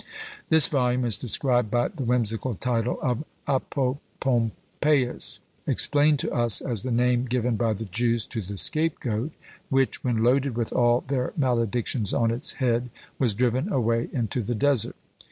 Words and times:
This 0.49 0.67
volume 0.67 1.05
is 1.05 1.15
described 1.15 1.69
by 1.69 1.89
the 1.89 2.03
whimsical 2.03 2.55
title 2.55 2.97
of 3.03 3.23
ApopompÃḊus; 3.47 5.37
explained 5.67 6.17
to 6.17 6.31
us 6.33 6.59
as 6.59 6.81
the 6.81 6.89
name 6.89 7.25
given 7.25 7.55
by 7.55 7.73
the 7.73 7.85
Jews 7.85 8.25
to 8.25 8.41
the 8.41 8.57
scape 8.57 8.99
goat, 8.99 9.31
which, 9.69 10.03
when 10.03 10.23
loaded 10.23 10.57
with 10.57 10.73
all 10.73 11.01
their 11.01 11.33
maledictions 11.37 12.15
on 12.19 12.31
its 12.31 12.53
head, 12.53 12.89
was 13.19 13.35
driven 13.35 13.71
away 13.71 14.09
into 14.11 14.41
the 14.41 14.55
desert. 14.55 14.95